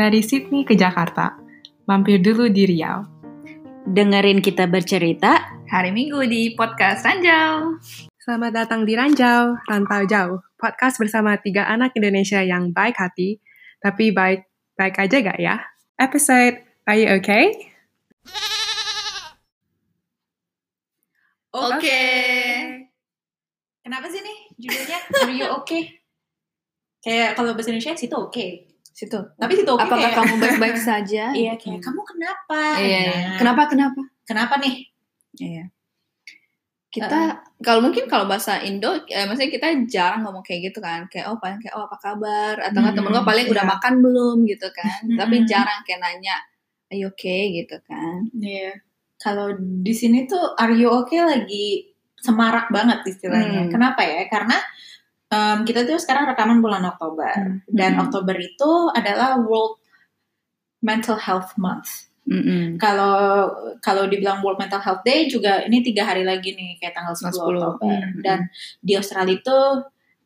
[0.00, 1.36] Dari Sydney ke Jakarta,
[1.84, 3.04] mampir dulu di Riau.
[3.84, 7.76] Dengerin kita bercerita hari Minggu di podcast Ranjau.
[8.16, 13.44] Selamat datang di Ranjau, Rantau Jauh, podcast bersama tiga anak Indonesia yang baik hati,
[13.76, 15.68] tapi baik baik aja gak ya?
[16.00, 17.44] Episode Are You Okay?
[21.52, 21.76] Oke.
[21.76, 22.40] Okay.
[23.84, 25.92] Kenapa sih nih judulnya Are You Okay?
[27.04, 28.32] Kayak kalau bahasa Indonesia situ oke.
[28.32, 28.69] Okay.
[28.92, 29.18] Situ.
[29.38, 29.70] Tapi situ.
[29.70, 31.24] Okay Apakah kayak, kamu baik-baik saja?
[31.32, 32.60] Iya kayak kamu kenapa?
[32.78, 33.00] Iya.
[33.08, 34.00] Nah, Kenapa kenapa?
[34.26, 34.74] Kenapa nih?
[35.38, 35.64] Iya.
[36.90, 41.30] Kita kalau mungkin kalau bahasa Indo, eh, maksudnya kita jarang ngomong kayak gitu kan, kayak
[41.30, 43.70] oh paling kayak oh apa kabar atau Hmm, temen gue paling udah iya.
[43.78, 45.14] makan belum gitu kan, Hmm.
[45.14, 46.34] tapi jarang kayak nanya,
[46.90, 48.26] are you okay gitu kan.
[48.34, 48.74] Iya.
[49.20, 53.68] Kalau di sini tuh Are You Okay lagi semarak banget istilahnya.
[53.68, 53.70] Hmm.
[53.70, 54.24] Kenapa ya?
[54.26, 54.56] Karena
[55.30, 57.62] em, kita tuh sekarang rekaman bulan Oktober Hmm.
[57.70, 58.02] dan Hmm.
[58.04, 59.78] Oktober itu adalah World
[60.80, 62.10] Mental Health Month.
[62.24, 62.76] Mm-mm.
[62.76, 63.48] Kalau
[63.80, 67.32] kalau dibilang World Mental Health Day juga ini tiga hari lagi nih kayak tanggal 10
[67.32, 67.58] 10.
[67.74, 68.22] Oktober Hmm.
[68.22, 68.38] dan
[68.78, 69.58] di Australia itu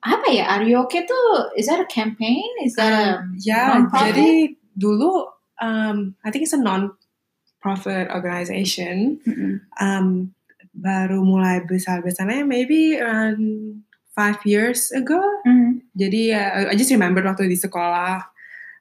[0.00, 2.44] apa ya Are You Okay tuh is that a campaign?
[2.60, 4.12] Is that a Ya, non-profit?
[4.12, 4.28] jadi
[4.74, 9.16] dulu um, I think it's a non-profit organization.
[9.24, 9.64] Mm-mm.
[9.78, 10.34] Um,
[10.74, 13.80] baru mulai besar-besarnya maybe around
[14.14, 15.18] five years ago.
[15.42, 15.82] Hmm.
[15.92, 18.22] Jadi uh, I just remember waktu di sekolah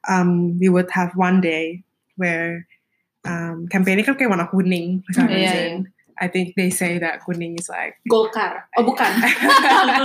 [0.06, 1.82] um, we would have one day
[2.14, 2.64] where
[3.26, 5.90] um, campaign kan kayak warna kuning for some Hmm, iya, reason.
[6.14, 8.70] I think they say that kuning is like Golkar.
[8.78, 9.10] Oh bukan.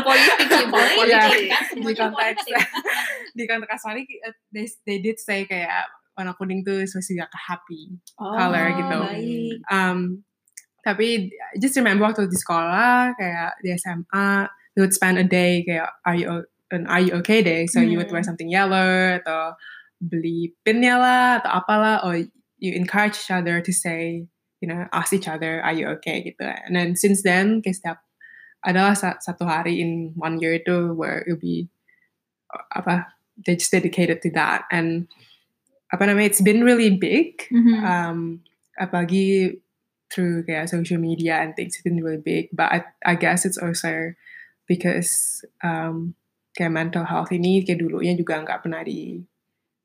[0.02, 2.54] politik ya, Politik Iya, kan di semuanya konteks politik.
[3.38, 5.86] di konteks Australia uh, they, they did say kayak
[6.18, 8.98] warna kuning tuh like a happy Oh, color gitu.
[9.06, 9.54] Baik.
[9.70, 10.26] um,
[10.82, 11.30] tapi
[11.62, 16.16] just remember waktu di sekolah kayak di SMA we would spend a day kayak are
[16.16, 17.68] you an are you okay day?
[17.68, 18.32] So you would wear Hmm.
[18.32, 19.60] something yellow atau
[20.00, 22.24] beli pinnya lah atau apalah or
[22.64, 24.24] you encourage each other to say
[24.64, 26.24] you know ask each other are you okay?
[26.24, 26.48] gitu.
[26.48, 28.00] And then since then kayak setiap
[28.64, 31.68] adalah satu hari in one year itu where it'll be
[32.72, 33.12] apa
[33.44, 34.64] they just dedicated to that.
[34.72, 35.12] And
[35.92, 37.44] apa namanya it's been really big.
[37.52, 37.76] Mhm.
[37.84, 38.20] um,
[38.80, 39.60] apalagi
[40.10, 42.50] through kayak social media and things it's been really big.
[42.56, 44.16] But I, I guess it's also
[44.70, 46.14] because um,
[46.54, 49.26] kayak mental health ini kayak dulunya juga nggak pernah di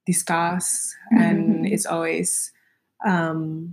[0.05, 1.73] discuss and Mhm.
[1.73, 2.53] it's always
[3.01, 3.73] um,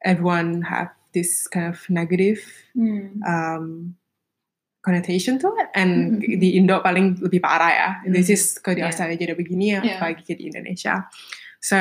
[0.00, 2.40] everyone have this kind of negative
[2.72, 3.20] Hmm.
[3.26, 3.64] um,
[4.80, 8.88] connotation to it and di Indo paling lebih parah ya this is kalau di Yeah.
[8.88, 10.00] Australia jadi begini ya Yeah.
[10.00, 11.04] apalagi di Indonesia
[11.60, 11.76] so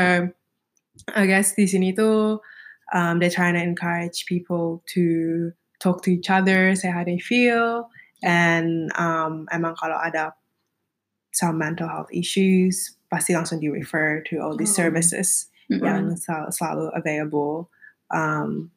[1.15, 2.43] I guess di sini tuh
[2.91, 5.03] um, they're trying to encourage people to
[5.79, 7.87] talk to each other say how they feel
[8.21, 10.33] and um, emang kalau ada
[11.31, 14.85] some mental health issues pasti langsung di refer to all these Oh.
[14.85, 15.85] services Mm-mm.
[15.85, 17.69] yang sel- selalu available
[18.09, 18.73] um,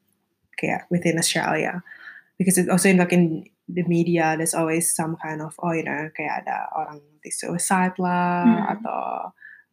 [0.60, 1.80] kayak within Australia
[2.36, 5.82] because it's also in like in the media there's always some kind of oh you
[5.84, 8.72] know kayak ada orang di suicide lah Hmm.
[8.76, 9.02] atau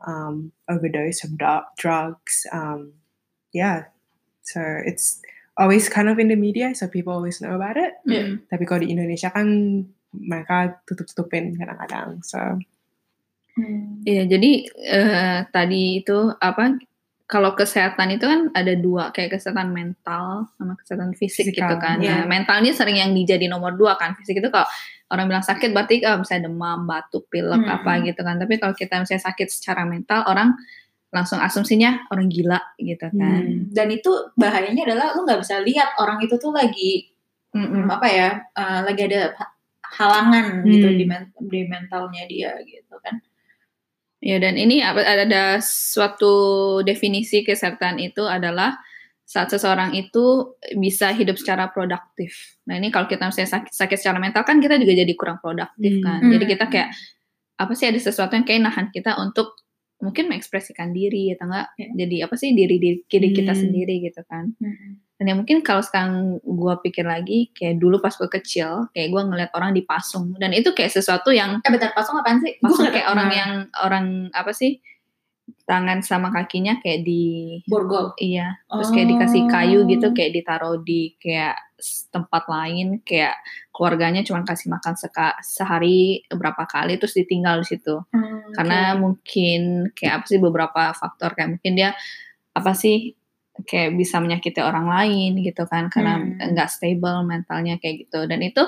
[0.07, 0.35] um,
[0.71, 1.35] overdose of
[1.75, 2.95] drugs um,
[3.51, 3.91] yeah
[4.45, 5.19] so it's
[5.59, 8.39] always kind of in the media so people always know about it Yeah.
[8.47, 9.45] tapi kalau di Indonesia kan
[10.15, 12.39] mereka tutup-tutupin kadang-kadang so
[13.57, 13.99] Hmm.
[14.07, 14.51] Iya, jadi
[14.87, 16.79] eh, tadi itu apa?
[17.27, 21.99] Kalau kesehatan itu kan ada dua, kayak kesehatan mental sama kesehatan fisik Fisikal, gitu kan.
[21.99, 22.23] iya.
[22.23, 24.15] Nah, mental ini sering yang dijadi nomor dua kan.
[24.15, 24.63] Fisik itu kalau
[25.11, 27.75] orang bilang sakit berarti oh, misalnya demam, batuk, pilek Hmm.
[27.83, 28.39] apa gitu kan.
[28.39, 30.55] Tapi kalau kita misalnya sakit secara mental, orang
[31.09, 33.41] langsung asumsinya orang gila gitu kan.
[33.41, 33.73] Hmm.
[33.73, 37.09] Dan itu bahayanya adalah lu nggak bisa lihat orang itu tuh lagi
[37.49, 39.53] hmm, apa ya eh, lagi ada ha-
[39.97, 40.97] halangan gitu Hmm.
[41.01, 43.17] di, men- di mentalnya dia gitu kan.
[44.21, 46.33] Ya dan ini apa- ada suatu
[46.83, 48.77] definisi kesehatan itu adalah
[49.25, 52.57] saat seseorang itu bisa hidup secara produktif.
[52.65, 55.93] Nah ini kalau kita misalnya sakit, sakit secara mental kan kita juga jadi kurang produktif
[55.97, 56.05] Hmm.
[56.05, 56.19] kan.
[56.21, 56.31] Hmm.
[56.37, 56.89] Jadi kita kayak
[57.57, 59.57] apa sih ada sesuatu yang kayak nahan kita untuk
[59.99, 61.87] mungkin mengekspresikan diri atau enggak Ya.
[61.97, 63.61] jadi apa sih diri diri, diri kita Hmm.
[63.61, 64.55] sendiri gitu kan.
[64.57, 64.99] Hmm.
[65.19, 69.21] Dan ya mungkin kalau sekarang gue pikir lagi kayak dulu pas gue kecil kayak gue
[69.21, 72.55] ngeliat orang dipasung dan itu kayak sesuatu yang Eh bentar pasung apaan sih?
[72.63, 74.79] Gua kayak orang yang orang apa sih
[75.63, 77.23] tangan sama kakinya kayak di
[77.63, 78.13] borgol.
[78.15, 79.49] iya terus kayak dikasih Oh.
[79.49, 81.55] kayu gitu kayak ditaruh di kayak
[82.07, 88.03] tempat lain kayak keluarganya cuma kasih makan seka, sehari berapa kali terus ditinggal di situ
[88.11, 91.95] Hmm, karena mungkin kayak apa sih beberapa faktor kayak mungkin dia
[92.51, 93.15] apa sih
[93.59, 96.51] kayak bisa menyakiti orang lain gitu kan karena Hmm.
[96.51, 98.63] nggak stable mentalnya kayak gitu dan itu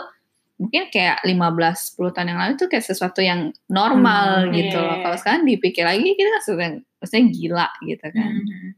[0.61, 4.85] mungkin kayak 15 10 tahun yang lalu itu kayak sesuatu yang normal Hmm, gitu iya,
[4.85, 4.95] loh.
[4.95, 5.03] iya.
[5.03, 6.71] Kalau sekarang dipikir lagi kita kan
[7.01, 8.31] maksudnya gila gitu kan.
[8.37, 8.69] Mhm.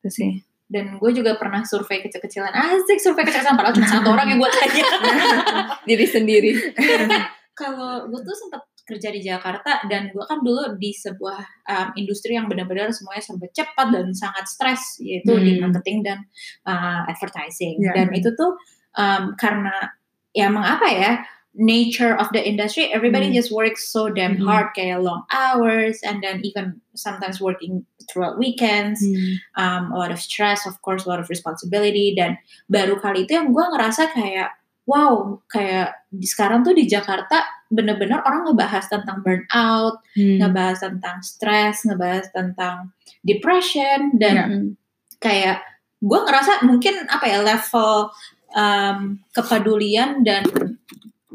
[0.00, 0.32] Itu sih.
[0.66, 2.50] Dan gue juga pernah survei kecil-kecilan.
[2.50, 3.54] Asik survei kecil-kecilan.
[3.54, 4.84] Padahal cuma satu orang yang gue tanya.
[5.88, 6.50] Diri sendiri.
[7.54, 12.34] Kalau gue tuh sempat kerja di Jakarta dan gue kan dulu di sebuah um, industri
[12.34, 15.70] yang benar-benar semuanya serba cepat dan sangat stres yaitu di Hmm.
[15.70, 16.18] marketing dan
[16.62, 17.94] uh, advertising Ya.
[17.98, 18.54] dan itu tuh
[18.94, 19.74] um, karena
[20.36, 21.12] ya emang apa ya
[21.56, 23.40] nature of the industry everybody Hmm.
[23.40, 24.44] just works so damn Hmm.
[24.44, 27.80] hard kayak long hours and then even sometimes working
[28.12, 29.00] throughout weekends
[29.56, 32.12] um, a lot of stress, of course, a lot of responsibility.
[32.14, 32.36] Dan
[32.70, 34.52] baru kali itu yang gue ngerasa kayak,
[34.86, 40.38] wow, kayak di sekarang tuh di Jakarta bener-bener orang ngebahas tentang burnout, Hmm.
[40.38, 42.94] ngebahas tentang stres, ngebahas tentang
[43.26, 44.44] depression, dan Ya.
[44.46, 44.68] Mm.
[45.18, 45.56] kayak
[45.98, 48.12] gue ngerasa mungkin apa ya level
[48.56, 50.42] um, kepedulian dan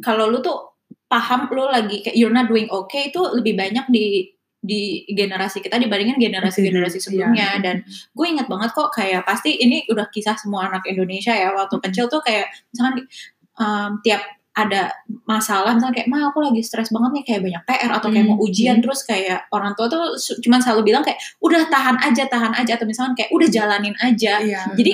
[0.01, 0.73] kalau lu tuh
[1.05, 5.81] paham lu lagi kayak you're not doing okay itu lebih banyak di di generasi kita
[5.81, 7.05] dibandingin generasi-generasi Iya.
[7.05, 7.75] sebelumnya dan
[8.13, 12.05] gue ingat banget kok kayak pasti ini udah kisah semua anak Indonesia ya waktu kecil
[12.05, 13.09] tuh kayak misalkan
[13.57, 14.21] um, tiap
[14.51, 14.93] ada
[15.25, 18.37] masalah misalnya kayak mah aku lagi stres banget nih kayak banyak PR atau kayak mau
[18.37, 18.83] ujian hmm.
[18.85, 20.13] terus kayak orang tua tuh
[20.43, 24.43] cuman selalu bilang kayak udah tahan aja tahan aja atau misalkan kayak udah jalanin aja
[24.43, 24.61] Iya.
[24.75, 24.91] Jadi,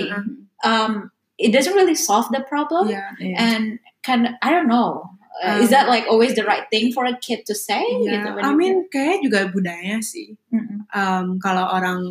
[0.63, 3.05] um, it doesn't really solve the problem Iya.
[3.21, 3.35] Iya.
[3.37, 3.63] and
[4.01, 5.05] kind of, I don't know
[5.37, 8.25] uh, is Um, that like always the right thing for a kid to say Iya.
[8.25, 10.33] gitu I mean kayak juga budaya sih.
[10.49, 10.89] Mm-mm.
[10.91, 12.01] um, kalau orang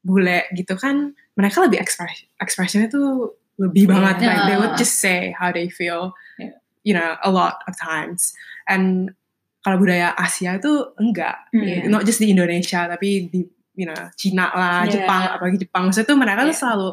[0.00, 4.80] bule gitu kan mereka lebih express expressionnya tuh lebih banget like they would Ah.
[4.80, 6.56] just say how they feel Iya.
[6.86, 8.32] you know a lot of times
[8.70, 9.12] and
[9.66, 11.90] kalau budaya Asia tuh enggak Iya.
[11.90, 13.42] not just di Indonesia tapi di
[13.74, 15.02] you know Cina lah Iya.
[15.02, 16.60] Jepang apalagi Jepang maksudnya tuh mereka tuh Iya.
[16.62, 16.88] selalu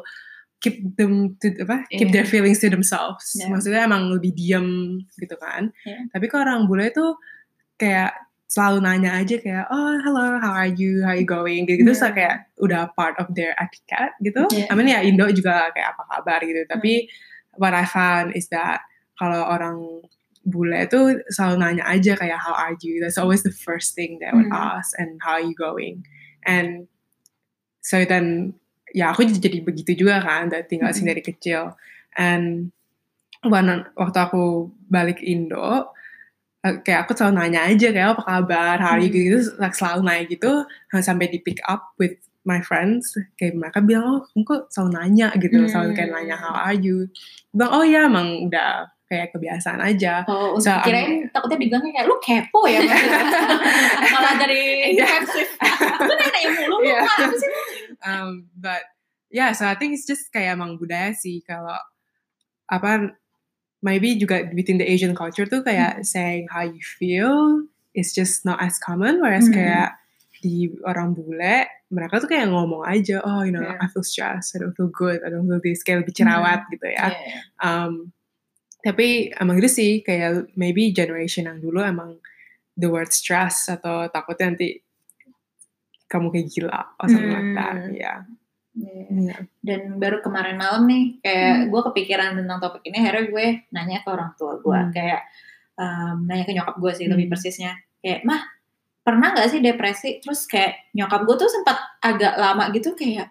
[0.63, 2.13] keep them to apa keep Iya.
[2.15, 3.51] their feelings to themselves Iya.
[3.51, 6.07] maksudnya emang lebih diem gitu kan Iya.
[6.15, 7.19] tapi kalau orang bule tuh
[7.75, 8.15] kayak
[8.47, 11.91] selalu nanya aja kayak oh hello how are you how are you going gitu gitu
[11.91, 12.09] Iya.
[12.15, 14.71] kayak udah part of their etiquette gitu Iya.
[14.71, 17.11] I mean ya Indo juga kayak apa kabar gitu tapi
[17.59, 18.85] what I found is that
[19.19, 19.77] kalau orang
[20.47, 24.31] bule itu selalu nanya aja kayak how are you that's always the first thing they
[24.31, 24.79] would Hmm.
[24.79, 26.03] ask and how are you going
[26.47, 26.87] and
[27.83, 28.55] so then
[28.93, 31.73] ya aku jadi begitu juga kan dari tinggal sini dari kecil.
[32.13, 32.69] And
[33.41, 35.89] when, waktu aku balik Indo
[36.63, 38.77] eh, kayak aku selalu nanya aja kayak apa kabar?
[39.01, 39.09] You?
[39.09, 39.15] Hmm.
[39.17, 40.51] gitu like, selalu nanya gitu
[40.93, 42.15] sampai di pick up with
[42.47, 43.17] my friends.
[43.35, 45.27] Kayak mereka bilang oh kamu kok selalu nanya?
[45.35, 45.67] Gitu Hmm.
[45.67, 47.09] selalu kayak nanya how are you?
[47.51, 52.17] Bilang oh ya emang udah kayak kebiasaan aja Oh, So, kirain takutnya dibilangnya kayak lu
[52.17, 52.81] kepo ya
[54.13, 55.47] malah dari defensif.
[56.01, 56.99] Lu nanya mulu lu Iya.
[57.05, 57.51] apa sih?
[58.01, 58.81] um, but
[59.29, 61.77] yeah so I think it's just kayak emang budaya sih kalau
[62.65, 63.13] apa
[63.79, 67.63] maybe juga within the Asian culture tuh kayak saying how you feel
[67.93, 69.55] is just not as common whereas Hmm.
[69.55, 69.89] kayak
[70.43, 73.79] di orang bule mereka tuh kayak ngomong aja oh you know Yeah.
[73.79, 76.83] I feel stressed I don't feel good I don't feel this kayak lebih cerawat gitu
[76.91, 77.39] ya Iya.
[77.63, 78.11] um,
[78.83, 82.19] tapi emang gitu sih kayak maybe generation yang dulu emang
[82.75, 84.83] the word stress atau takutnya nanti
[86.05, 87.95] kamu kayak gila or something like that Hmm.
[87.95, 88.15] ya
[88.73, 89.05] Iya.
[89.13, 89.41] yeah.
[89.61, 94.09] Dan baru kemarin malam nih, kayak gue kepikiran tentang topik ini, akhirnya gue nanya ke
[94.09, 94.89] orang tua gue, Hmm.
[94.89, 95.21] kayak
[95.77, 97.33] um, nanya ke nyokap gue sih lebih Hmm.
[97.37, 98.41] persisnya, kayak mah
[99.05, 100.17] pernah nggak sih depresi?
[100.25, 103.29] Terus kayak nyokap gue tuh sempat agak lama gitu kayak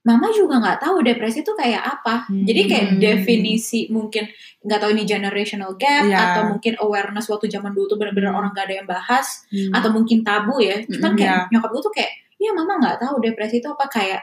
[0.00, 2.24] Mama juga nggak tahu depresi itu kayak apa.
[2.24, 2.48] Hmm.
[2.48, 4.32] Jadi kayak definisi mungkin
[4.64, 6.16] nggak tahu ini generational gap Iya.
[6.16, 8.40] atau mungkin awareness waktu zaman dulu tuh benar-benar Hmm.
[8.40, 9.76] orang gak ada yang bahas Hmm.
[9.76, 10.80] atau mungkin tabu ya.
[10.88, 11.52] Cuman kayak iya.
[11.52, 14.20] nyokap gue tuh kayak, ya mama nggak tahu depresi itu apa kayak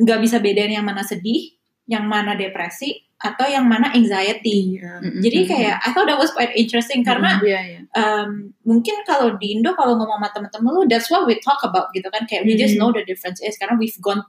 [0.00, 1.52] nggak bisa bedain yang mana sedih,
[1.84, 4.78] yang mana depresi, atau yang mana anxiety.
[4.78, 5.02] Iya.
[5.02, 5.20] Mm-mm.
[5.20, 7.80] Jadi kayak I thought that was quite interesting karena Iya, iya.
[7.92, 11.90] um, mungkin kalau di Indo kalau ngomong sama temen-temen lu that's what we talk about
[11.92, 14.22] gitu kan kayak we just know the difference is karena we've gone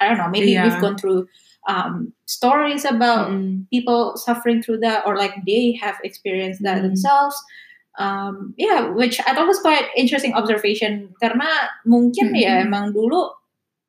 [0.00, 0.64] I don't know maybe Iya.
[0.68, 1.26] we've gone through
[1.66, 3.66] um, stories about Mm.
[3.74, 6.94] people suffering through that or like they have experienced that Mhm.
[6.94, 7.34] themselves
[7.98, 11.48] um, yeah which I thought was quite interesting observation karena
[11.88, 12.64] mungkin ya Mhm.
[12.70, 13.34] emang dulu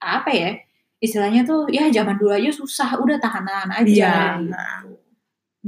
[0.02, 0.52] apa ya
[0.98, 4.16] istilahnya tuh ya zaman dulu aja susah udah tahan-tahan aja Iya.
[4.42, 4.90] gitu.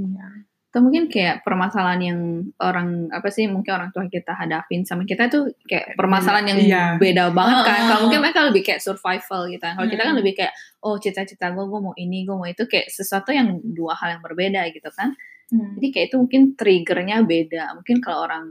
[0.10, 0.27] Iya.
[0.69, 2.19] Atau mungkin kayak permasalahan yang
[2.61, 6.83] orang apa sih mungkin orang tua kita hadapin sama kita tuh kayak permasalahan yang Iya.
[7.01, 7.79] beda banget kan.
[7.89, 9.73] Kalau mungkin mereka lebih kayak survival gitu kan.
[9.73, 10.21] Kalau kita kan Hmm.
[10.21, 10.53] lebih kayak
[10.85, 14.21] oh cita-cita gue gue mau ini gue mau itu kayak sesuatu yang dua hal yang
[14.21, 15.17] berbeda gitu kan.
[15.49, 15.73] Hmm.
[15.81, 17.73] Jadi kayak itu mungkin triggernya beda.
[17.73, 18.45] Mungkin kalau orang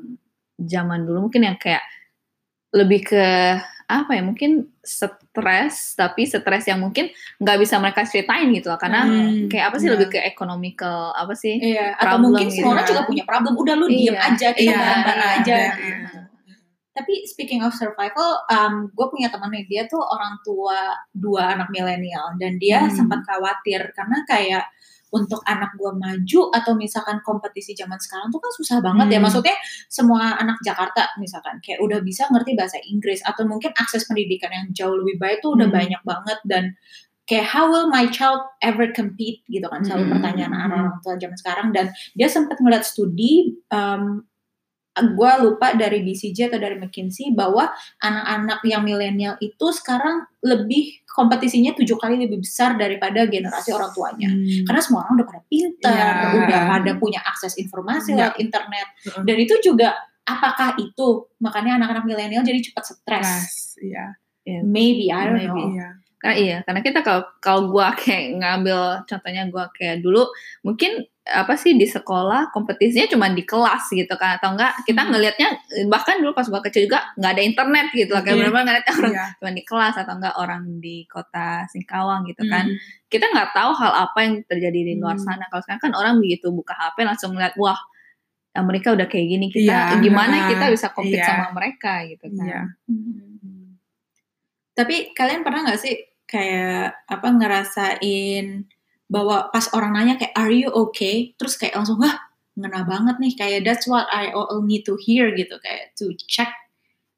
[0.58, 1.86] zaman dulu mungkin yang kayak
[2.74, 3.24] lebih ke
[3.88, 7.08] apa ya mungkin stres tapi stres yang mungkin
[7.40, 9.94] nggak bisa mereka ceritain gitu loh karena Hmm, kayak apa sih iya.
[9.96, 12.90] lebih ke economical apa sih Iya, atau mungkin gitu semua orang ya.
[12.90, 13.56] juga punya problem.
[13.56, 15.56] Udah lu diem Iya, aja, kita iya, bareng-bareng ada, aja.
[15.72, 16.20] iya.
[16.92, 21.70] Tapi speaking of survival, um, gue punya teman nih, dia tuh orang tua dua anak
[21.70, 22.90] milenial dan dia Hmm.
[22.92, 24.64] sempat khawatir karena kayak
[25.10, 29.18] untuk anak gue maju atau misalkan kompetisi zaman sekarang tuh kan susah banget ya.
[29.18, 29.24] Hmm.
[29.28, 29.56] Maksudnya
[29.88, 34.66] semua anak Jakarta misalkan kayak udah bisa ngerti bahasa Inggris atau mungkin akses pendidikan yang
[34.76, 35.78] jauh lebih baik tuh udah Hmm.
[35.80, 36.64] banyak banget dan
[37.28, 40.12] kayak how will my child ever compete gitu kan selalu Hmm.
[40.16, 44.27] pertanyaan orang tua zaman sekarang dan dia sempat ngeliat studi um,
[45.02, 51.74] gue lupa dari BCG atau dari McKinsey bahwa anak-anak yang milenial itu sekarang lebih kompetisinya
[51.74, 54.64] tujuh kali lebih besar daripada generasi orang tuanya Hmm.
[54.64, 56.36] karena semua orang udah pada pintar, Iya.
[56.46, 58.18] udah pada punya akses informasi Iya.
[58.30, 59.22] lewat internet Heeh.
[59.26, 59.88] dan itu juga
[60.22, 64.14] apakah itu makanya anak-anak milenial jadi cepat stres Stress, iya.
[64.62, 65.50] maybe I don't Maybe.
[65.50, 65.88] know Iya.
[66.18, 70.26] Karena iya karena kita kalau kalau gue kayak ngambil contohnya gue kayak dulu
[70.60, 75.12] mungkin apa sih di sekolah kompetisinya cuma di kelas gitu kan atau enggak kita Hmm.
[75.12, 75.48] ngelihatnya
[75.86, 78.40] bahkan dulu pas gue kecil juga nggak ada internet gitu loh kayak Iya.
[78.48, 79.24] benar-benar orang Iya.
[79.36, 82.80] cuma di kelas atau enggak orang di kota Singkawang gitu kan Hmm.
[83.06, 85.26] kita nggak tahu hal apa yang terjadi di luar Hmm.
[85.28, 87.76] sana kalau sekarang kan orang begitu buka HP langsung ngeliat wah
[88.58, 90.00] mereka udah kayak gini kita Iya.
[90.00, 91.28] gimana kita bisa compete Iya.
[91.30, 92.62] sama mereka gitu kan Iya.
[92.88, 93.37] Hmm.
[94.78, 98.68] Tapi kalian pernah nggak sih kayak apa ngerasain
[99.08, 102.14] bahwa pas orang nanya kayak are you okay terus kayak langsung wah
[102.54, 106.52] ngena banget nih kayak that's what I all need to hear gitu kayak to check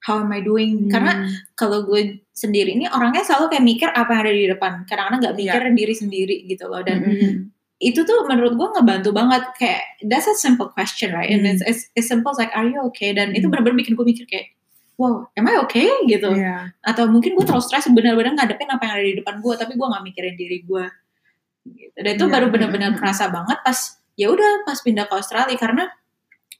[0.00, 1.28] how am I doing karena Hmm.
[1.52, 5.34] kalau gue sendiri ini orangnya selalu kayak mikir apa yang ada di depan kadang-kadang nggak
[5.34, 5.40] Iya.
[5.42, 7.32] mikir diri sendiri gitu loh dan Mm-mm.
[7.80, 11.50] itu tuh menurut gue ngebantu banget kayak that's a simple question right and Hmm.
[11.50, 13.58] it's, it's, it's simple like are you okay dan itu Hmm.
[13.58, 14.54] benar-benar bikin gue mikir kayak
[15.00, 16.76] wow am I okay gitu Iya.
[16.84, 19.86] atau mungkin gue terlalu stres benar-benar ngadepin apa yang ada di depan gue tapi gue
[19.88, 20.84] nggak mikirin diri gue
[21.72, 21.96] gitu.
[21.96, 22.32] dan itu Iya.
[22.36, 23.78] baru benar-benar kerasa banget pas
[24.20, 25.84] ya udah pas pindah ke Australia karena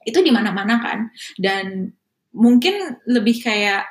[0.01, 0.99] itu di mana-mana kan
[1.37, 1.93] dan
[2.33, 3.85] mungkin lebih kayak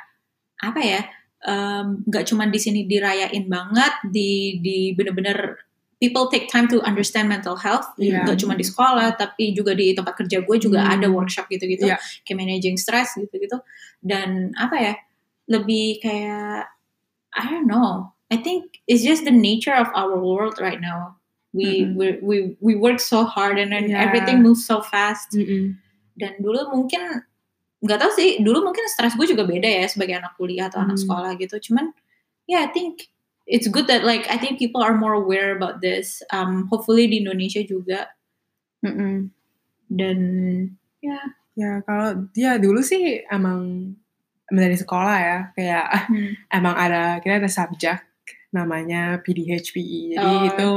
[0.59, 1.01] apa ya
[1.47, 5.70] em, nggak cuma di sini dirayain banget di di bener-bener
[6.01, 8.25] people take time to understand mental health Iya.
[8.25, 10.95] nggak cuma di sekolah tapi juga di tempat kerja gue juga Hmm.
[10.97, 12.01] ada workshop gitu-gitu Iya.
[12.25, 13.61] kayak managing stress gitu-gitu
[14.01, 14.95] dan apa ya
[15.47, 16.73] lebih kayak
[17.37, 21.21] I don't know I think it's just the nature of our world right now
[21.53, 21.99] we Mm-mm.
[21.99, 24.07] we we we work so hard and then Yeah.
[24.07, 25.77] everything moves so fast Mm-mm.
[26.17, 27.27] dan dulu mungkin
[27.83, 30.97] nggak tahu sih dulu mungkin stres gue juga beda ya sebagai anak kuliah atau anak
[30.97, 31.05] Hmm.
[31.05, 31.91] sekolah gitu cuman
[32.47, 33.11] yeah I think
[33.51, 37.19] it's good that like I think people are more aware about this um hopefully di
[37.19, 38.15] Indonesia juga
[38.87, 39.35] Mm-mm.
[39.91, 40.19] dan
[41.03, 41.19] ya
[41.59, 43.93] Ya kalau dia dulu sih emang
[44.49, 46.33] emang dari sekolah ya kayak hmm.
[46.59, 48.01] emang ada kita ada subjek
[48.55, 50.17] namanya PDHPE.
[50.17, 50.49] Jadi Oh.
[50.49, 50.71] itu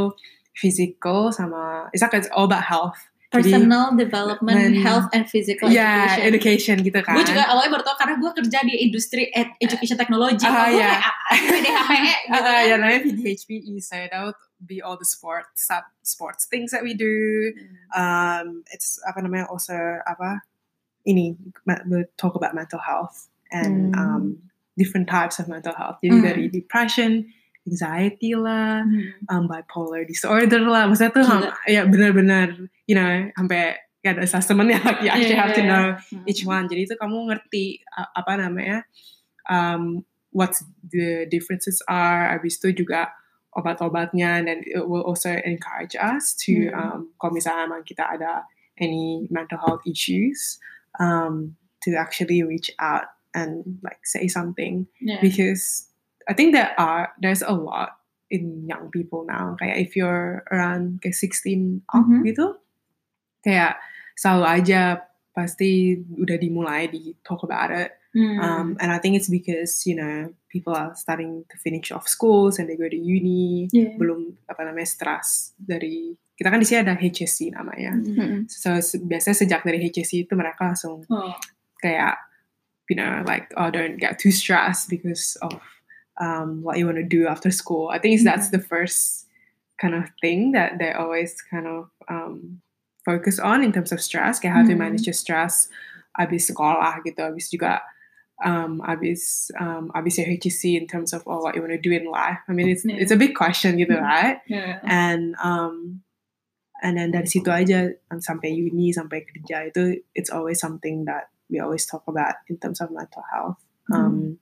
[0.53, 2.99] physical sama it's like it's all about health.
[3.33, 7.17] Personal development Men- health and physical Ya, education education gitu kan.
[7.17, 10.77] gue juga awalnya baru tau karena gue kerja di industri ed- education technology Ah, gue
[10.77, 10.85] iya.
[10.85, 15.65] kayak apa PDHPE gitu Uh, ya namanya PDHPE, so that would be all the sports
[15.65, 17.51] sub sports things that we do.
[17.91, 19.73] Um, it's apa namanya also
[20.03, 20.45] apa
[21.03, 21.35] ini
[21.89, 23.99] we talk about mental health and Hmm.
[23.99, 24.23] um,
[24.73, 25.99] different types of mental health.
[26.01, 26.25] Jadi Hmm.
[26.25, 27.27] dari depression,
[27.63, 29.11] anxiety lah, Hmm.
[29.31, 30.87] um, bipolar disorder lah.
[30.87, 31.51] Maksudnya tuh Gila.
[31.67, 32.47] ya benar-benar
[32.85, 36.23] you know sampai kayak ada assessmentnya like you actually Iya, have to iya, know Hmm.
[36.27, 36.67] each one.
[36.67, 38.83] Jadi itu kamu ngerti apa namanya
[39.47, 40.03] um,
[40.35, 40.51] what
[40.83, 42.27] the differences are.
[42.35, 43.15] Habis itu juga
[43.53, 46.75] obat-obatnya dan it will also encourage us to Hmm.
[46.75, 48.43] um, kalau misalnya emang kita ada
[48.81, 50.57] any mental health issues
[50.99, 51.53] um,
[51.85, 55.21] to actually reach out and like say something Yeah.
[55.21, 55.87] because
[56.27, 57.99] I think there are there's a lot
[58.29, 59.55] in young people now.
[59.59, 62.23] Kayak if you're around kayak 16 up Mhm.
[62.25, 62.45] gitu,
[63.43, 63.77] kayak
[64.15, 64.81] selalu aja
[65.33, 67.91] pasti udah dimulai di talk about it.
[68.13, 68.37] Hmm.
[68.37, 72.61] Um, and I think it's because you know people are starting to finish off schools
[72.61, 73.65] and they go to uni.
[73.73, 73.97] Yeah.
[73.97, 77.97] Belum apa namanya stress dari kita kan di sini ada HSC namanya.
[77.97, 78.13] Hmm.
[78.13, 78.39] Mm-mm.
[78.49, 81.33] So biasanya sejak dari HSC itu mereka langsung Oh.
[81.81, 82.21] kayak
[82.85, 85.57] you know like oh don't get too stressed because of
[86.19, 87.89] um, what you want to do after school.
[87.89, 89.25] I think that's the first
[89.81, 92.61] kind of thing that they always kind of um,
[93.05, 95.67] focus on in terms of stress, kayak how to manage your stress
[96.13, 97.81] abis sekolah gitu, abis juga
[98.45, 101.89] um, abis um, abis your HEC in terms of oh, what you want to do
[101.89, 102.37] in life.
[102.45, 103.01] I mean it's Yeah.
[103.01, 104.05] it's a big question gitu, Hmm.
[104.05, 104.37] right?
[104.45, 104.77] Yeah.
[104.85, 106.05] and um
[106.85, 111.57] and then dari situ aja sampai uni sampai kerja itu it's always something that we
[111.57, 113.57] always talk about in terms of mental health
[113.89, 114.37] um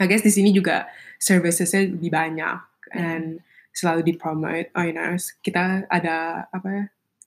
[0.00, 0.88] I guess di sini juga
[1.20, 2.58] servicesnya lebih banyak
[2.96, 3.44] and
[3.76, 4.72] selalu di promote.
[4.74, 5.14] Oh, you know,
[5.44, 6.84] kita ada apa ya,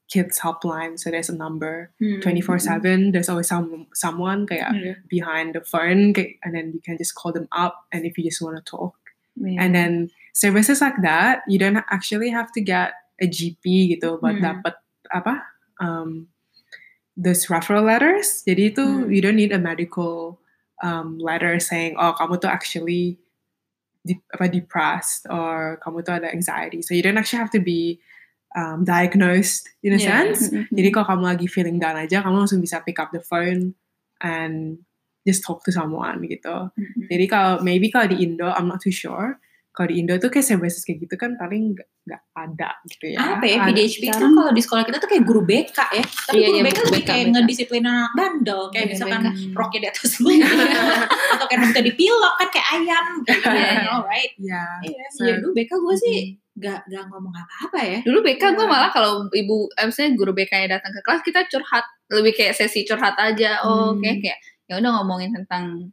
[0.10, 2.20] kids helpline, so there's a number Hmm.
[2.20, 3.14] 24/7.
[3.14, 4.94] There's always some someone kayak Iya.
[5.08, 8.26] behind the phone, kayak- and then you can just call them up, and if you
[8.26, 8.98] just want to talk,
[9.40, 9.58] Iya.
[9.62, 9.92] and then
[10.34, 14.46] services like that, you don't actually have to get a GP gitu buat Hmm.
[14.46, 14.76] dapat
[15.14, 15.46] apa
[15.82, 16.28] um,
[17.18, 18.42] those referral letters.
[18.46, 19.10] Jadi itu Hmm.
[19.10, 20.42] you don't need a medical
[20.84, 23.18] um, letter saying oh kamu tuh actually
[24.04, 26.84] di, apa depressed or kamu tuh ada anxiety.
[26.84, 28.04] So you don't actually have to be
[28.54, 30.28] um, diagnosed in a Yeah.
[30.28, 30.52] sense.
[30.52, 30.68] Mhm.
[30.76, 33.74] Jadi kalau kamu lagi feeling down aja, kamu langsung bisa pick up the phone
[34.20, 34.84] and
[35.24, 36.68] just talk to someone gitu.
[36.76, 37.08] Mhm.
[37.08, 39.40] Jadi kalau maybe kalau di Indo, I'm not too sure.
[39.74, 43.18] Kalau di Indo tuh kayak services kayak gitu kan paling nggak ada gitu ya.
[43.34, 46.46] apa ya PDHP itu kalau di sekolah kita tuh kayak guru BK ya tapi Iya,
[46.46, 47.32] guru iya, BK lebih BK, kayak BK.
[47.34, 49.50] ngedisiplin anak bandel kayak Iya, misalkan BK.
[49.52, 50.30] roknya di atas lu
[51.32, 53.82] atau kayak rambutnya dipilok kan kayak ayam gitu iya.
[53.90, 54.64] alright Iya.
[54.84, 56.18] iya So- iya dulu BK gue sih
[56.54, 58.70] gak gak ngomong apa-apa ya Dulu BK gue Iya.
[58.70, 62.54] malah kalau ibu, eh, misalnya guru BK yang datang ke kelas kita curhat, lebih kayak
[62.54, 63.58] sesi curhat aja.
[63.64, 63.98] Oh, Hmm.
[63.98, 65.90] kayak kayak ya udah ngomongin tentang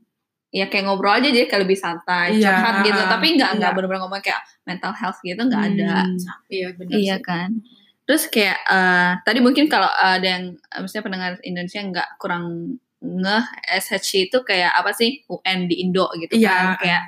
[0.50, 2.99] ya kayak ngobrol aja jadi kayak lebih santai, Iya, curhat gitu.
[2.99, 3.76] uh, Tapi nggak nggak iya.
[3.76, 5.92] benar-benar ngomong kayak mental health gitu nggak ada.
[6.02, 6.19] Hmm.
[6.50, 7.23] iya benar Iya sih.
[7.23, 7.50] kan.
[8.02, 10.45] Terus kayak eh, tadi mungkin kalau ada yang
[10.76, 12.45] misalnya pendengar Indonesia nggak kurang
[13.00, 16.50] ngeh SHC itu kayak apa sih UN di Indo gitu Iya.
[16.50, 17.02] kan kayak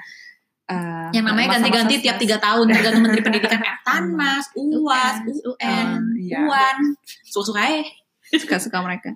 [0.70, 6.76] eh, yang namanya ganti-ganti tiap tiga tahun tergantung menteri pendidikan eh, Tanmas, UAS, UN, UN,
[7.24, 7.82] suka-suka aja.
[8.32, 9.10] suka-suka mereka.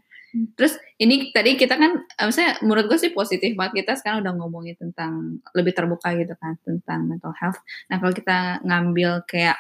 [0.53, 4.33] Terus ini tadi kita kan, eh, maksudnya menurut gue sih positif banget kita sekarang udah
[4.37, 7.61] ngomongin tentang lebih terbuka gitu kan tentang mental health.
[7.89, 9.57] Nah kalau kita ngambil kayak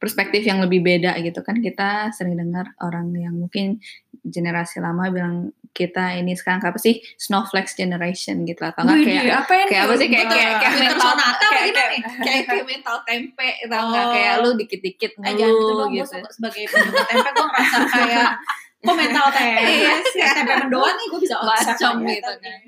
[0.00, 3.76] perspektif yang lebih beda gitu kan kita sering dengar orang yang mungkin
[4.24, 9.52] generasi lama bilang kita ini sekarang apa sih snowflakes generation gitu atau enggak kayak apa
[9.68, 11.12] kayak apa sih kayak kayak kayak mental
[11.52, 12.00] kayak, kayak, nih?
[12.24, 14.12] kayak, kayak mental tempe tau nggak Oh.
[14.16, 16.08] kayak lu dikit-dikit gitu ngeluh gitu.
[16.08, 18.30] suka sebagai pendengar tempe gue ngerasa kayak
[18.86, 19.92] kok mental tempe Iya.
[20.14, 22.60] Sih tempe mendoan nih gue bisa aja, gitu kan.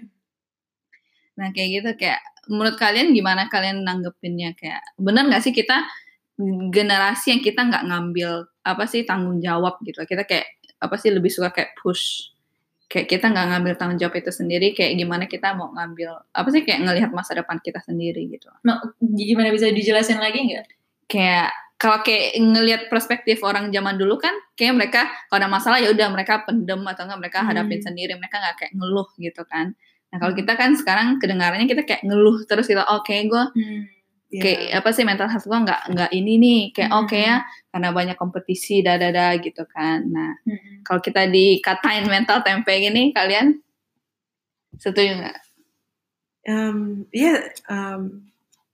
[1.39, 4.59] Nah kayak gitu kayak menurut kalian gimana kalian nanggepinnya?
[4.59, 5.87] Kayak bener nggak sih kita
[6.75, 10.03] generasi yang kita nggak ngambil apa sih tanggung jawab gitu?
[10.03, 12.35] Kita kayak apa sih lebih suka kayak push.
[12.91, 16.67] Kayak kita nggak ngambil tanggung jawab itu sendiri kayak gimana kita mau ngambil apa sih
[16.67, 18.49] kayak ngelihat masa depan kita sendiri gitu.
[18.65, 20.67] Nah, gimana bisa dijelasin lagi nggak?
[21.09, 25.95] kayak kalau kayak ngelihat perspektif orang zaman dulu kan kayak mereka kalau ada masalah ya
[25.95, 27.87] udah mereka pendem atau enggak mereka hadapin Hmm.
[27.87, 29.73] sendiri mereka nggak kayak ngeluh gitu kan
[30.11, 33.45] nah kalau kita kan sekarang kedengarannya kita kayak ngeluh terus gitu oke gue
[34.29, 34.43] Iya.
[34.45, 37.01] kayak apa sih mental health gue nggak nggak ini nih kayak Hmm.
[37.01, 37.37] oke ya
[37.71, 40.83] karena banyak kompetisi dada gitu kan nah Hmm.
[40.83, 43.63] kalau kita dikatain mental tempe gini kalian
[44.75, 45.39] setuju nggak
[46.49, 48.25] Um, iya, um,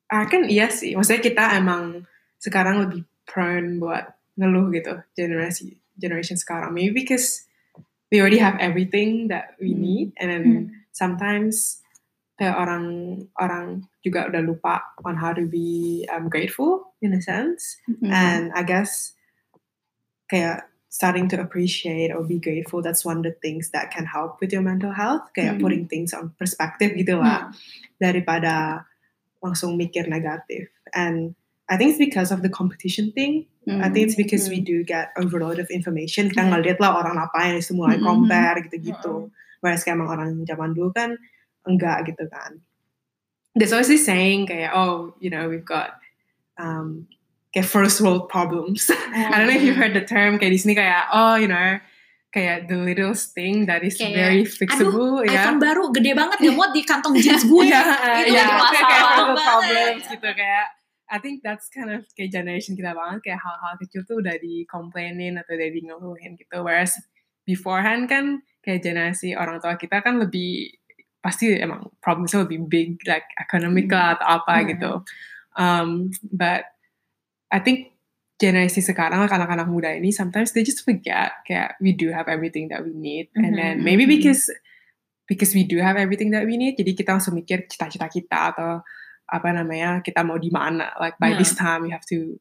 [0.07, 0.95] I kan iya sih.
[0.95, 2.07] Maksudnya kita emang
[2.45, 6.77] sekarang lebih prone buat ngeluh gitu generasi generation sekarang.
[6.77, 7.49] Maybe because
[8.13, 9.81] we already have everything that we Hmm.
[9.81, 10.65] need, and then Hmm.
[10.93, 11.81] sometimes
[12.37, 12.85] kayak orang
[13.39, 13.67] orang
[14.05, 17.81] juga udah lupa on how to be um, grateful in a sense.
[17.89, 18.11] Hmm.
[18.13, 19.15] And I guess
[20.29, 24.39] kayak starting to appreciate or be grateful that's one of the things that can help
[24.39, 25.63] with your mental health kayak Hmm.
[25.63, 27.51] putting things on perspective gitu lah
[27.99, 28.87] daripada
[29.43, 33.49] langsung mikir negatif and I think it's because of the competition thing.
[33.65, 36.29] I think it's because we do get overload of information.
[36.29, 38.05] Kita ngeliat lah orang ngapain semua Hmm.
[38.05, 39.33] compare gitu-gitu.
[39.65, 41.17] Whereas kayak emang orang zaman dulu kan
[41.65, 42.61] enggak gitu kan.
[43.57, 45.97] There's always this saying kayak oh you know we've got
[46.61, 47.09] um,
[47.57, 48.93] kayak first world problems.
[49.17, 51.81] I don't know if you've heard the term kayak di sini kayak oh you know
[52.29, 55.49] kayak the littlest thing that is Kayak, very fixable ya.
[55.49, 57.65] iPhone baru gede banget gak muat di kantong jeans gue.
[57.65, 57.81] Iya,
[58.27, 60.67] Itu iya, lagi kayak- kayak masalah little problems gitu kayak
[61.11, 64.65] I think that's kind of kayak generation kita banget kayak hal-hal kecil tuh udah di
[64.65, 66.97] complainin atau udah di ngeluhin gitu whereas
[67.45, 70.73] beforehand kan kayak generasi orang tua kita kan lebih
[71.21, 74.67] pasti emang problemsnya lebih big like economic lah atau apa Hmm.
[74.73, 74.93] gitu
[75.57, 75.89] um,
[76.33, 76.65] but
[77.53, 77.93] I think
[78.35, 82.81] generasi sekarang anak-anak muda ini sometimes they just forget kayak we do have everything that
[82.83, 84.13] we need and then Mhm, maybe mhm.
[84.19, 84.49] because
[85.25, 88.81] because we do have everything that we need jadi kita langsung mikir cita-cita kita atau
[89.35, 91.41] apa namanya kita mau di mana like by Hmm.
[91.43, 92.39] this time we have to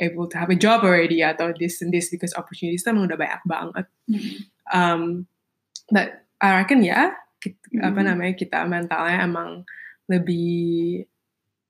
[0.00, 3.42] able to have a job already atau this and this because opportunities emang udah banyak
[3.44, 3.86] banget
[4.72, 5.28] um,
[5.92, 8.06] but I reckon ya kit- apa Mhm.
[8.08, 9.68] namanya kita mentalnya emang
[10.08, 11.04] lebih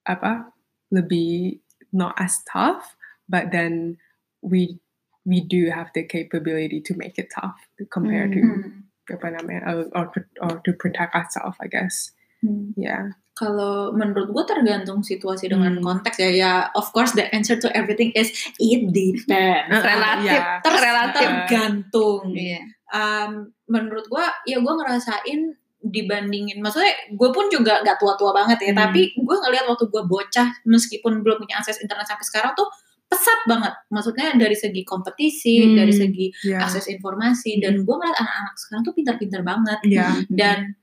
[0.07, 0.55] apa
[0.94, 1.59] lebih
[1.92, 2.94] not as tough
[3.27, 3.98] but then
[4.40, 4.79] we
[5.22, 7.59] we do have the capability to make it tough
[7.90, 8.87] compared to Hmm.
[9.11, 9.61] apa namanya
[9.92, 10.09] or,
[10.40, 12.74] or to protect ourselves I guess Hmm.
[12.74, 13.14] Yeah.
[13.33, 15.85] Kalau menurut gue tergantung situasi dengan Hmm.
[15.85, 16.31] konteks ya.
[16.31, 18.28] Ya, of course the answer to everything is
[18.61, 19.72] it depends.
[19.72, 20.37] Relatif.
[20.37, 20.61] yeah.
[20.61, 21.22] Ter- relatif.
[21.24, 22.22] tergantung.
[22.35, 22.61] Iya.
[22.92, 25.40] Um, menurut gue, ya gue ngerasain
[25.83, 28.83] dibandingin, maksudnya gue pun juga gak tua-tua banget ya, Hmm.
[28.87, 32.68] tapi gue ngeliat waktu gue bocah, meskipun belum punya akses internet sampai sekarang tuh
[33.09, 33.74] pesat banget.
[33.90, 35.76] Maksudnya dari segi kompetisi, Hmm.
[35.76, 36.62] dari segi Yeah.
[36.62, 39.78] akses informasi, dan gue ngeliat anak-anak sekarang tuh pintar-pintar banget.
[39.85, 40.22] Yeah.
[40.31, 40.76] Dan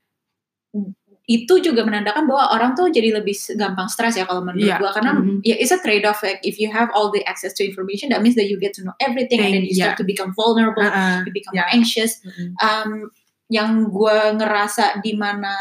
[1.29, 4.81] itu juga menandakan bahwa orang tuh jadi lebih gampang stres ya kalau menurut Iya.
[4.81, 5.45] gua karena Mhm.
[5.45, 8.25] ya it's a trade off like if you have all the access to information that
[8.25, 9.93] means that you get to know everything and then you Iya.
[9.93, 11.21] start to become vulnerable Uh-uh.
[11.21, 11.69] you become Yeah.
[11.69, 12.57] anxious Mm-mm.
[12.57, 13.13] um,
[13.45, 15.53] yang gua ngerasa di mana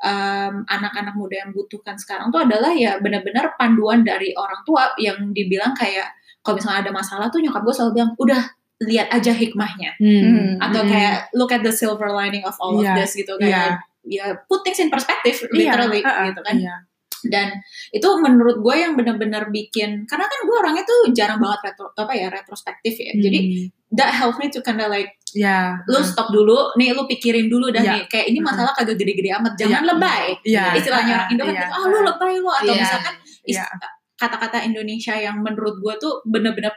[0.00, 5.30] um, anak-anak muda yang butuhkan sekarang tuh adalah ya benar-benar panduan dari orang tua yang
[5.30, 6.08] dibilang kayak
[6.40, 8.42] kalau misalnya ada masalah tuh nyokap gue selalu bilang udah
[8.82, 10.58] lihat aja hikmahnya Hmm.
[10.58, 10.90] atau Hmm.
[10.90, 14.62] kayak look at the silver lining of all Iya, of this gitu kayak ya put
[14.62, 16.76] things in perspective literally Iya, gitu kan iya.
[17.22, 17.48] dan
[17.88, 22.12] itu menurut gue yang benar-benar bikin karena kan gue orangnya tuh jarang banget retro apa
[22.12, 23.66] ya retrospektif ya jadi Hmm.
[23.94, 27.82] that helps me to kinda like ya lu stop dulu nih lu pikirin dulu dan
[27.82, 27.92] Iya.
[27.94, 29.88] nih kayak ini masalah kagak gede-gede amat jangan Iya.
[29.88, 30.64] lebay Iya.
[30.74, 31.60] istilahnya orang Indo kan Iya.
[31.62, 32.82] gitu ah lu lebay lu atau Iya.
[32.82, 33.14] misalkan
[33.46, 33.66] is- Iya.
[34.14, 36.74] kata-kata Indonesia yang menurut gue tuh bener-bener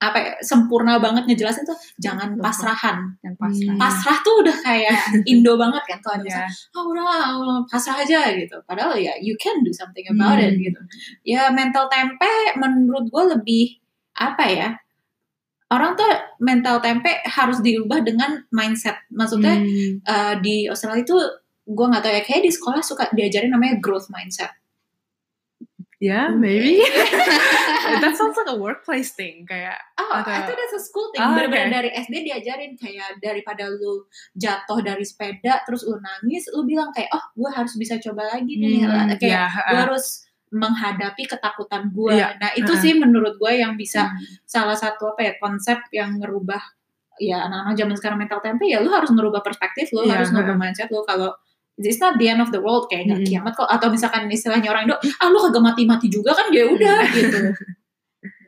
[0.00, 2.40] apa ya, sempurna banget ngejelasin tuh jangan Betul.
[2.42, 3.68] pasrahan Dan pasrah.
[3.68, 3.76] Hmm.
[3.76, 4.96] pasrah tuh udah kayak
[5.32, 6.24] Indo banget kan kalau Iya.
[6.24, 10.56] misalnya ah udah ah, pasrah aja gitu padahal ya you can do something about it
[10.56, 10.64] Hmm.
[10.64, 10.80] gitu
[11.22, 13.64] ya mental tempe menurut gue lebih
[14.16, 14.68] apa ya
[15.70, 16.08] orang tuh
[16.40, 20.00] mental tempe harus diubah dengan mindset maksudnya Hmm.
[20.02, 21.16] eh, di Australia itu
[21.62, 24.50] gue nggak tahu ya kayak di sekolah suka diajarin namanya growth mindset
[26.00, 26.80] Yeah, maybe.
[28.00, 29.44] That sounds like a workplace thing.
[29.44, 31.20] Kayak, Oh, Atau- I think that's a school thing.
[31.20, 31.68] Oh, okay.
[31.68, 37.12] dari SD diajarin kayak daripada lu jatuh dari sepeda terus lu nangis, lu bilang kayak,
[37.12, 38.80] oh, gue harus bisa coba lagi nih.
[38.88, 42.16] hmm, kayak yeah, gue uh, harus menghadapi ketakutan gue.
[42.16, 42.80] Iya, Nah itu uh-uh.
[42.82, 44.18] sih menurut gue yang bisa Hmm.
[44.48, 46.58] salah satu apa ya konsep yang ngerubah
[47.20, 50.56] ya anak-anak zaman sekarang mental tempe ya lu harus ngerubah perspektif lu, Iya, harus ngerubah
[50.56, 51.36] mindset lu kalau
[51.82, 53.30] it's not the end of the world kayak nggak Mm-mm.
[53.30, 56.98] kiamat kok atau misalkan istilahnya orang Indo ah lu kagak mati-mati juga kan ya udah
[57.12, 57.38] gitu.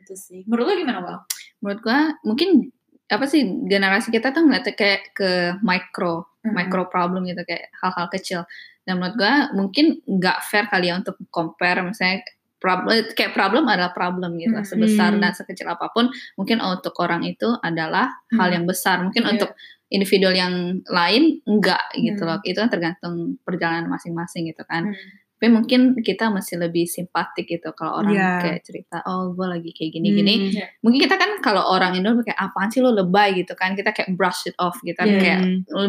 [0.03, 0.41] Itu sih.
[0.45, 1.17] Menurut lu gimana, Wal?
[1.63, 2.69] menurut gua mungkin
[3.07, 5.29] apa sih generasi kita tuh ngeliatnya kayak ke
[5.63, 8.39] micro micro problem gitu kayak hal-hal kecil
[8.83, 12.19] dan menurut gua mungkin nggak fair kali ya untuk compare misalnya
[12.59, 14.67] problem kayak problem adalah problem gitu Hmm.
[14.67, 15.23] sebesar Hmm.
[15.23, 18.55] dan sekecil apa pun mungkin untuk orang itu adalah hal Hmm.
[18.59, 19.31] yang besar mungkin Iya.
[19.35, 19.49] untuk
[19.87, 20.53] individual yang
[20.85, 22.29] lain enggak gitu Hmm.
[22.29, 24.95] loh itu kan tergantung perjalanan masing-masing gitu kan Hmm.
[25.35, 28.31] tapi mungkin kita masih lebih simpatik gitu kalau orang Iya.
[28.39, 30.65] kayak cerita oh gue lagi kayak gini-gini hmm, Iya.
[30.79, 34.13] mungkin kita kan kalau orang Indo kayak apaan sih lo lebay gitu kan kita kayak
[34.13, 35.19] brush it off gitu kan Iya.
[35.19, 35.39] kayak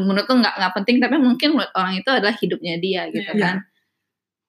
[0.02, 3.40] menurut lo nggak nggak penting tapi mungkin menurut orang itu adalah hidupnya dia gitu Iya.
[3.40, 3.56] kan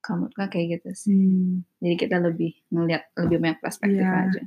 [0.07, 4.21] menurut gue kayak gitu sih hmm, jadi kita lebih ngelihat lebih banyak perspektif Iya.
[4.25, 4.41] aja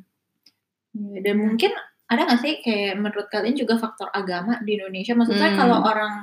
[0.91, 1.71] Iya, Dan mungkin
[2.09, 5.13] ada nggak sih kayak menurut kalian juga faktor agama di Indonesia?
[5.13, 5.59] Maksudnya Hmm.
[5.59, 6.15] kalau orang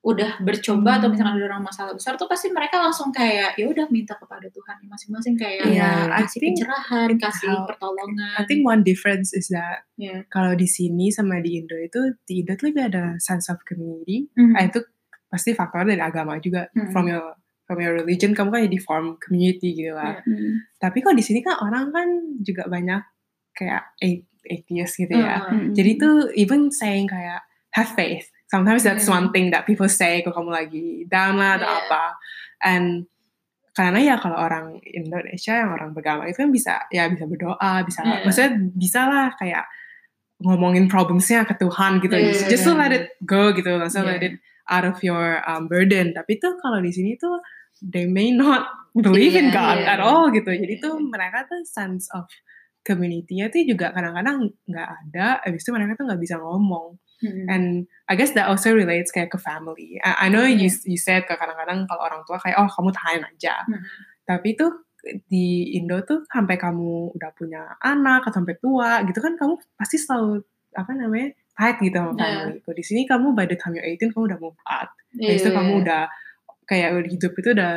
[0.00, 1.12] udah bercoba atau Hmm.
[1.12, 4.86] misalkan ada orang masalah besar tuh pasti mereka langsung kayak ya udah minta kepada Tuhan
[4.86, 8.38] masing-masing kayak Yeah, kasih think pencerahan, kasih how- pertolongan.
[8.38, 10.22] I think one difference is that Iya.
[10.28, 14.30] kalau di sini sama di Indo itu di Indo tuh lebih ada sense of community.
[14.32, 14.54] Mhm.
[14.54, 14.78] Ah, itu
[15.26, 16.70] pasti faktor dari agama juga.
[16.70, 16.86] Hmm.
[16.88, 17.34] From your
[17.66, 20.22] from your religion kamu kan jadi form community gitu lah.
[20.22, 20.50] Iya.
[20.78, 22.06] Tapi kok di sini kan orang kan
[22.38, 23.02] juga banyak
[23.52, 25.42] kayak a- atheist gitu ya.
[25.42, 25.74] Heeh.
[25.74, 27.42] Jadi tuh even saying kayak
[27.74, 28.26] have faith.
[28.46, 29.18] Sometimes that's Hmm.
[29.18, 31.82] one thing that people say kalau kamu lagi down lah atau Yeah.
[31.82, 32.04] apa.
[32.62, 32.86] And
[33.76, 38.00] karena ya kalau orang Indonesia yang orang beragama itu kan bisa ya bisa berdoa, bisa
[38.06, 38.22] Yeah.
[38.24, 39.66] maksudnya bisa lah kayak
[40.40, 42.14] ngomongin problemsnya ke Tuhan gitu.
[42.16, 42.48] Yeah.
[42.48, 44.16] Just to let it go gitu, langsung Yeah.
[44.16, 44.34] let it
[44.68, 46.12] out of your um, burden.
[46.14, 47.40] Tapi tuh kalau di sini tuh
[47.84, 49.92] they may not believe in Yeah, God yeah.
[49.96, 50.48] at all gitu.
[50.48, 50.84] Jadi Yeah.
[50.86, 52.24] tuh mereka tuh sense of
[52.86, 55.42] community-nya tuh juga kadang-kadang nggak ada.
[55.42, 56.94] Habis itu mereka tuh nggak bisa ngomong.
[57.18, 57.44] Hmm.
[57.48, 57.64] And
[58.06, 59.98] I guess that also relates kayak ke family.
[59.98, 60.86] I, I know you Yeah.
[60.86, 63.66] you said ke kadang-kadang kalau orang tua kayak oh kamu tahan aja.
[63.66, 63.82] Hmm.
[64.22, 64.86] Tapi tuh
[65.26, 69.96] di Indo tuh sampai kamu udah punya anak atau sampai tua gitu kan kamu pasti
[69.96, 70.42] selalu
[70.74, 72.20] apa namanya tight gitu sama Yeah.
[72.20, 72.58] family.
[72.60, 74.90] Kalau di sini kamu by the time you're 18 kamu udah move out.
[75.16, 76.02] Iya, Habis itu kamu udah
[76.66, 77.72] kayak hidup itu udah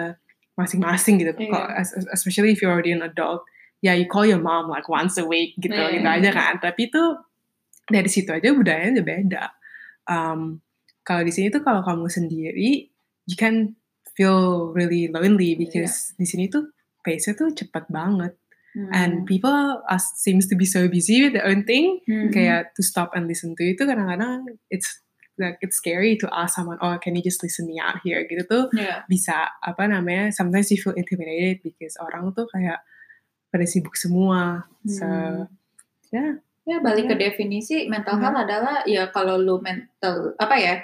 [0.57, 1.31] masing-masing gitu.
[1.79, 3.47] Es- Especially if you're already an adult.
[3.79, 5.95] Ya you call your mom like once a week gitu Iya.
[5.95, 6.53] gitu aja kan.
[6.59, 7.03] Tapi itu
[7.85, 9.43] dari situ aja budayanya udah beda.
[10.05, 10.59] Um,
[11.01, 12.91] kalau di sini tuh kalau kamu sendiri
[13.25, 13.73] you can
[14.13, 16.69] feel really lonely because di sini tuh
[17.01, 18.35] pace-nya tuh cepet banget.
[18.69, 18.91] Hmm.
[18.93, 19.49] And people
[19.81, 22.29] are, seems to be so busy with their own thing Hmm.
[22.29, 25.01] kayak to stop and listen to itu kadang-kadang it's
[25.39, 28.43] like it's scary to ask someone oh can you just listen me out here gitu
[28.45, 29.07] tuh Yeah.
[29.07, 32.83] bisa apa namanya sometimes you feel intimidated because orang tuh kayak
[33.49, 35.45] pada sibuk semua so Hmm.
[36.09, 37.33] yeah Ya balik ke Iya.
[37.33, 38.21] definisi mental Mhm.
[38.21, 40.77] health adalah ya kalau lu mental apa ya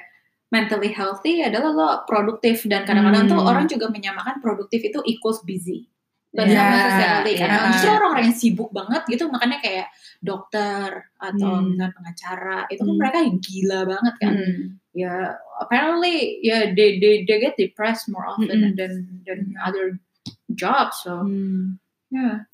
[0.49, 3.49] mentally healthy adalah lo produktif dan kadang-kadang tuh Hmm.
[3.53, 5.85] orang juga menyamakan produktif itu equals busy.
[6.33, 7.69] But Yeah, not necessarily karena yeah.
[7.69, 9.87] justru orang-orang yang sibuk banget gitu makanya kayak
[10.19, 10.89] dokter
[11.21, 11.69] atau Hmm.
[11.69, 12.97] misalnya pengacara itu kan Hmm.
[12.97, 14.33] mereka yang gila banget kan.
[14.41, 14.61] Hmm.
[14.91, 15.13] Ya
[15.61, 18.73] apparently ya they they they get depressed more often Mm-mm.
[18.73, 20.01] than than other
[20.49, 21.77] jobs so Hmm.
[22.09, 22.49] yeah.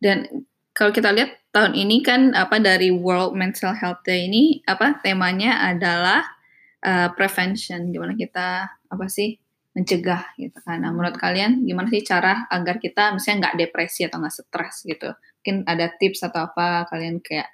[0.00, 5.02] Dan kalau kita lihat tahun ini kan apa dari World Mental Health Day ini apa
[5.02, 6.22] temanya adalah
[6.84, 9.36] uh, prevention gimana kita apa sih
[9.70, 10.82] mencegah gitu kan.
[10.82, 15.10] Nah, menurut kalian gimana sih cara agar kita misalnya nggak depresi atau nggak stres gitu?
[15.40, 17.48] Mungkin ada tips atau apa kalian kayak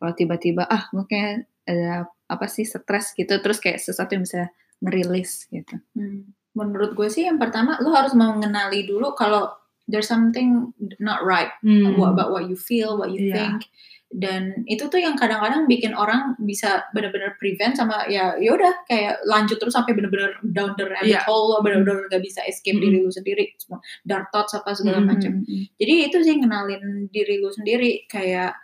[0.00, 4.48] kalau tiba-tiba ah kayak ada apa sih stres gitu terus kayak sesuatu yang bisa
[4.80, 5.76] ngerilis gitu.
[5.92, 9.52] Hmm, Menurut gue sih yang pertama lo harus mengenali dulu kalau
[9.88, 10.70] there's something
[11.00, 11.96] not right Hmm.
[11.96, 13.34] about what you feel, what you Iya.
[13.34, 13.60] think.
[14.08, 19.20] Dan itu tuh yang kadang-kadang bikin orang bisa benar-benar prevent sama ya ya udah kayak
[19.28, 21.28] lanjut terus sampai benar-benar down the rabbit Iya.
[21.28, 22.84] hole benar-benar gak bisa escape Mm.
[22.88, 25.32] diri lu sendiri semua dark thoughts apa segala Mm, macam.
[25.76, 28.56] Jadi itu sih ngenalin diri lu sendiri kayak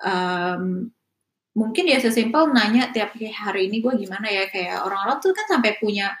[0.00, 0.88] um,
[1.56, 5.76] mungkin ya sesimpel nanya tiap hari ini gue gimana ya kayak orang-orang tuh kan sampai
[5.80, 6.12] punya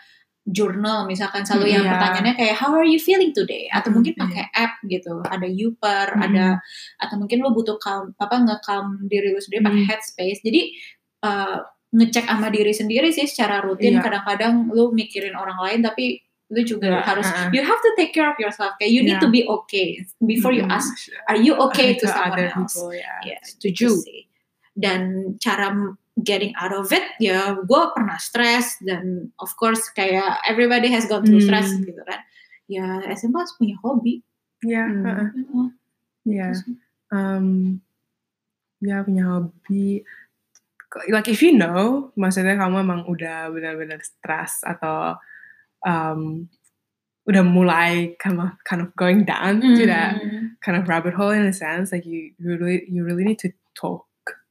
[0.46, 1.90] journal misalkan selalu yang Iya.
[1.98, 4.22] pertanyaannya kayak how are you feeling today atau Mm, mungkin iya.
[4.22, 6.22] pakai app gitu ada Youper Mm.
[6.22, 6.46] ada
[7.02, 9.88] atau mungkin lu butuh calm apa nge-calm diri lu sendiri pakai Mm.
[9.90, 10.62] headspace jadi
[11.26, 11.58] uh,
[11.90, 14.02] ngecek sama diri sendiri sih secara rutin Iya.
[14.06, 17.50] kadang-kadang lu mikirin orang lain tapi lu juga Iya, harus uh-uh.
[17.50, 19.26] you have to take care of yourself kayak you need Iya.
[19.26, 20.78] to be okay before you Mm.
[20.78, 20.94] ask
[21.26, 23.42] are you okay to To someone else people, yeah.
[23.42, 23.90] Setuju.
[23.90, 24.25] gitu sih.
[24.76, 25.72] Dan cara
[26.20, 31.24] getting out of it, ya gue pernah stres dan of course kayak everybody has gone
[31.24, 31.48] through Hmm.
[31.48, 32.20] stress gitu kan.
[32.68, 34.20] Ya SMA harus punya hobi.
[34.64, 35.72] Yeah, Hmm.
[36.24, 36.52] yeah.
[36.56, 36.76] sih.
[37.08, 37.78] um,
[38.78, 40.02] ya punya hobi
[41.12, 45.20] like if you know maksudnya kamu emang udah benar-benar stres atau
[45.84, 46.48] um,
[47.26, 50.56] udah mulai kind of kind of going down to that Hmm.
[50.64, 53.52] kind of rabbit hole in a sense like you you really you really need to
[53.76, 54.05] talk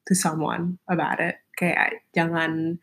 [0.05, 2.77] to someone about it kayak jangan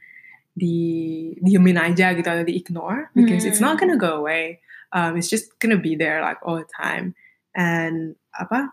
[0.52, 4.61] di diemin aja gitu atau di ignore because it's not gonna go away
[4.92, 7.16] um, it's just gonna be there like all the time
[7.56, 8.68] and apa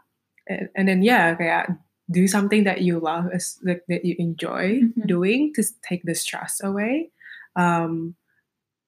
[0.51, 1.71] and, and then yeah kayak
[2.09, 3.29] do something that you love
[3.63, 5.05] like that you enjoy Mhm.
[5.07, 7.13] doing to take the stress away
[7.55, 8.17] um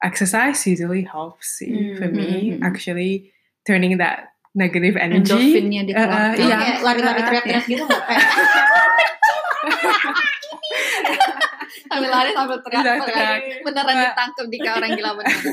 [0.01, 2.65] exercise usually helps sih for me Mhm.
[2.65, 3.29] actually
[3.63, 6.35] turning that negative energy Endorfinnya Uh, uh, dikeluarkan.
[6.35, 6.57] Lu Iya.
[6.59, 8.25] kayak lari-lari Uh, teriak-teriak gitu nggak kayak
[11.87, 13.39] sambil lari sambil teriak, beneran- teriak.
[13.63, 14.11] beneran Nggak.
[14.11, 15.43] ditangkap di kayak orang gila beneran.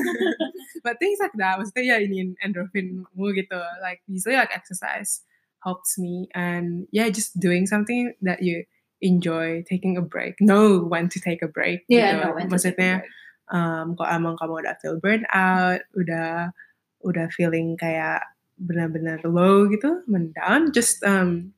[0.85, 5.23] but things like that maksudnya ya ini endorphinmu gitu like usually like exercise
[5.61, 8.63] helps me and yeah just doing something that you
[8.99, 12.23] enjoy taking a break know when to take a break Yeah, gitu.
[12.23, 12.91] no, when maksudnya
[13.47, 16.51] um, kalau emang kamu udah feel burnt out udah
[16.99, 18.23] udah feeling kayak
[18.59, 21.55] benar-benar low gitu mendown just um,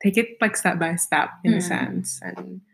[0.00, 1.62] take it like step by step in a Hmm.
[1.62, 2.64] sense and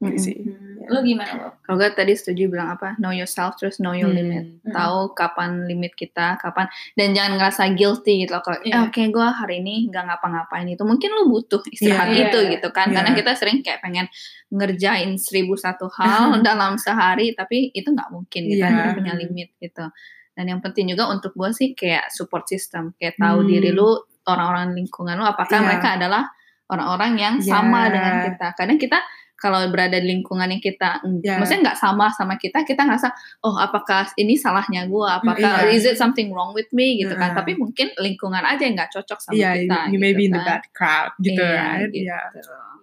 [0.00, 0.16] Mm-mm.
[0.16, 1.48] gitu sih Hmm, Lu gimana lo?
[1.60, 4.16] Kalau gue tadi setuju bilang apa, know yourself terus know your Hmm.
[4.16, 4.44] limit.
[4.64, 4.72] Hmm.
[4.72, 8.40] Tahu kapan limit kita, kapan dan jangan ngerasa guilty gitu loh.
[8.40, 8.72] Kalau Iya.
[8.72, 12.50] "Eh, oke gue hari ini nggak ngapa-ngapain itu, mungkin lu butuh istirahat Iya, itu iya.
[12.56, 12.88] gitu kan.
[12.88, 12.96] Iya.
[12.96, 14.08] Karena kita sering kayak pengen
[14.48, 18.42] ngerjain seribu satu hal dalam sehari, tapi itu nggak mungkin.
[18.48, 18.72] Kita Iya.
[18.72, 19.84] harus punya limit gitu.
[20.32, 23.48] Dan yang penting juga untuk gue sih kayak support system, kayak tahu Hmm.
[23.52, 25.66] diri lu, orang-orang lingkungan lu, apakah Iya.
[25.66, 26.22] mereka adalah
[26.68, 27.50] orang-orang yang Iya.
[27.50, 28.46] sama dengan kita.
[28.54, 28.98] Kadang kita
[29.40, 31.40] kalau berada di lingkungan yang kita, Iya.
[31.40, 33.08] maksudnya nggak sama sama kita, kita ngerasa,
[33.40, 35.72] oh apakah ini salahnya gue, apakah Iya.
[35.72, 37.32] is it something wrong with me gitu kan?
[37.32, 37.38] Heeh.
[37.40, 39.88] Tapi mungkin lingkungan aja yang nggak cocok sama yeah kita.
[39.88, 40.48] you, you may gitu be in the kan.
[40.60, 42.04] bad crowd gitu Iya, right gitu.
[42.06, 42.24] yeah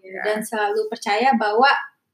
[0.08, 1.68] Ya, Dan selalu percaya bahwa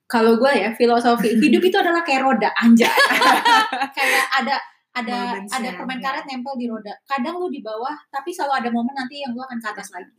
[0.10, 2.90] kalau gue ya filosofi hidup itu adalah kayak roda anjay.
[3.96, 4.58] kayak ada
[4.94, 6.04] ada Moments-nya, ada permen ya.
[6.06, 6.94] karet nempel di roda.
[7.04, 10.14] Kadang lu di bawah, tapi selalu ada momen nanti yang lu akan ke atas lagi.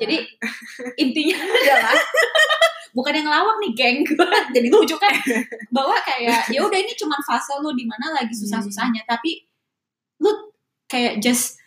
[0.00, 0.16] Jadi
[1.04, 1.92] intinya adalah
[2.96, 3.98] bukan yang ngelawak nih geng
[4.56, 5.10] jadi lucu kan
[5.74, 9.42] bahwa kayak ya udah ini cuma fase lu di mana lagi susah-susahnya tapi
[10.22, 10.30] lu
[10.86, 11.58] kayak just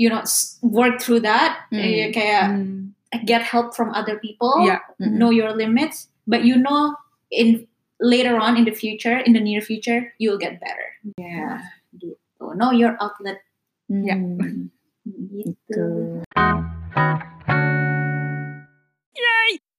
[0.00, 0.24] you know
[0.64, 1.76] work through that Hmm.
[1.78, 2.96] eh, kayak Hmm.
[3.28, 4.80] get help from other people Yeah.
[4.96, 5.20] Mm-mm.
[5.20, 6.96] know your limits but you know
[7.28, 7.68] in
[8.00, 10.88] later on in the future in the near future you'll get better
[11.20, 11.60] ya
[11.98, 13.40] gitu know your outlet
[13.86, 14.18] Ya.
[14.18, 14.66] Hmm,
[15.38, 15.86] gitu gitu.